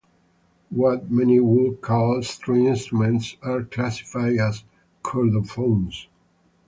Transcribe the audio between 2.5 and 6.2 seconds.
instruments are classified as chordophones.